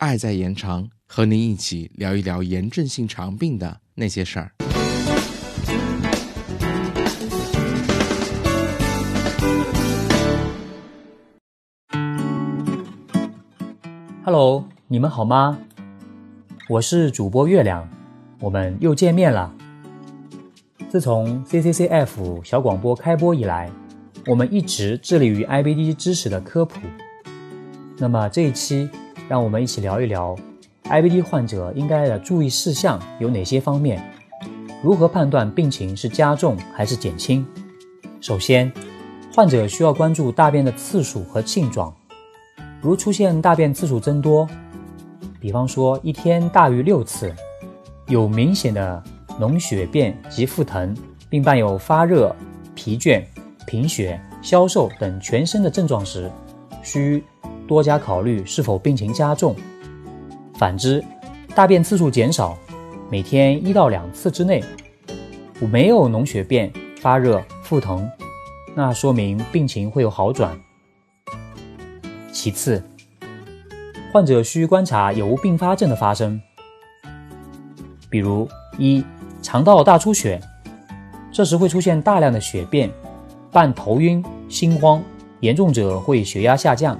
[0.00, 4.50] 爱在延长，和您一起聊一聊炎症性肠病的那些事儿。
[14.24, 15.58] Hello，你们好吗？
[16.70, 17.86] 我是主播月亮，
[18.40, 19.54] 我们又见面了。
[20.88, 23.70] 自从 CCCF 小广播开播以来，
[24.26, 26.80] 我们一直致力于 IBD 知识的科普。
[27.98, 28.88] 那么这一期，
[29.30, 30.36] 让我们一起聊一聊
[30.82, 34.02] IBD 患者应该的注意事项有哪些方面，
[34.82, 37.46] 如何判断病情是加重还是减轻。
[38.20, 38.72] 首先，
[39.32, 41.94] 患者需要关注大便的次数和性状，
[42.80, 44.48] 如出现大便次数增多，
[45.38, 47.32] 比方说一天大于六次，
[48.08, 49.00] 有明显的
[49.38, 50.92] 脓血便及腹疼，
[51.28, 52.34] 并伴有发热、
[52.74, 53.22] 疲倦、
[53.64, 56.28] 贫血、消瘦等全身的症状时，
[56.82, 57.22] 需
[57.70, 59.54] 多加考虑是否病情加重。
[60.54, 61.04] 反之，
[61.54, 62.58] 大便次数减少，
[63.08, 64.60] 每天一到两次之内，
[65.70, 66.68] 没有脓血便、
[67.00, 68.10] 发热、腹疼，
[68.74, 70.58] 那说明病情会有好转。
[72.32, 72.82] 其次，
[74.12, 76.42] 患者需观察有无并发症的发生，
[78.10, 78.48] 比如
[78.78, 79.04] 一
[79.40, 80.40] 肠道大出血，
[81.30, 82.90] 这时会出现大量的血便，
[83.52, 85.00] 伴头晕、心慌，
[85.38, 86.98] 严重者会血压下降。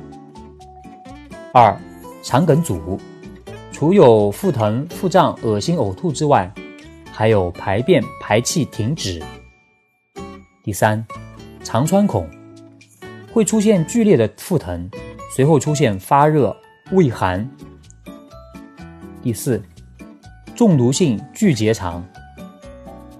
[1.53, 1.77] 二
[2.23, 2.97] 肠梗阻，
[3.73, 6.49] 除有腹疼、腹胀、恶心、呕吐之外，
[7.11, 9.21] 还有排便排气停止。
[10.63, 11.05] 第三，
[11.65, 12.25] 肠穿孔，
[13.33, 14.89] 会出现剧烈的腹疼，
[15.35, 16.57] 随后出现发热、
[16.93, 17.51] 畏寒。
[19.21, 19.61] 第四，
[20.55, 22.05] 中毒性巨结肠，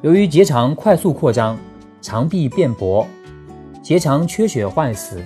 [0.03, 1.59] 由于结肠快速扩张，
[2.01, 3.05] 肠壁变薄，
[3.83, 5.21] 结肠缺血坏死，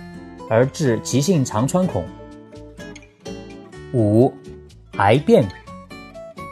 [0.48, 2.02] 而致急性肠穿孔。
[3.94, 4.34] 五，
[4.96, 5.48] 癌变，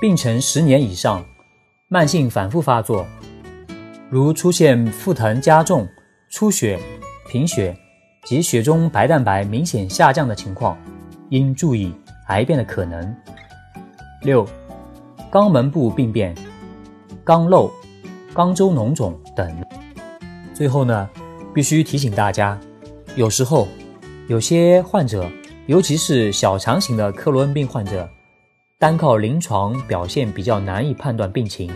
[0.00, 1.24] 病程十年以上，
[1.88, 3.04] 慢性反复发作，
[4.08, 5.84] 如出现腹疼加重、
[6.30, 6.78] 出血、
[7.28, 7.76] 贫血
[8.24, 10.78] 及血中白蛋白明显下降的情况，
[11.30, 11.92] 应注意
[12.28, 13.12] 癌变的可能。
[14.22, 14.46] 六，
[15.28, 16.32] 肛门部病变、
[17.24, 17.68] 肛瘘、
[18.32, 19.52] 肛周脓肿等。
[20.54, 21.10] 最后呢，
[21.52, 22.56] 必须提醒大家，
[23.16, 23.66] 有时候
[24.28, 25.28] 有些患者。
[25.66, 28.08] 尤其是小肠型的克罗恩病患者，
[28.80, 31.70] 单靠临床表现比较难以判断病情，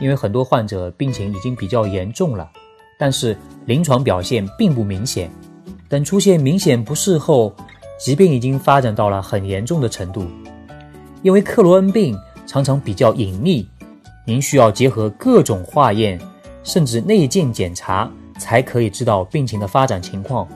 [0.00, 2.50] 因为很多患者病情已经比较严重了，
[2.98, 3.36] 但是
[3.66, 5.30] 临床表现并不明显。
[5.90, 7.54] 等出现明显不适后，
[7.98, 10.26] 疾病已经发展到了很严重的程度。
[11.20, 13.68] 因为克罗恩病常常比较隐秘，
[14.24, 16.18] 您需要结合各种化验，
[16.64, 20.48] 甚至内镜检查，才可以知道病情的发展情况。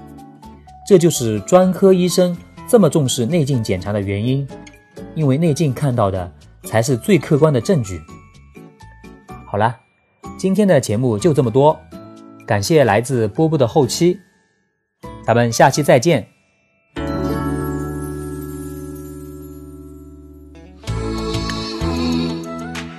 [0.88, 2.34] 这就是专科医生。
[2.68, 4.46] 这么重视内镜检查的原因，
[5.14, 6.30] 因为内镜看到的
[6.64, 8.00] 才是最客观的证据。
[9.46, 9.76] 好了，
[10.36, 11.78] 今天的节目就这么多，
[12.46, 14.18] 感谢来自波波的后期，
[15.24, 16.35] 咱们下期再见。